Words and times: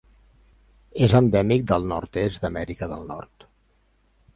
És 1.09 1.13
endèmic 1.21 1.67
del 1.75 1.87
nord-est 1.95 2.43
d'Amèrica 2.47 2.93
del 2.97 3.09
Nord. 3.15 3.51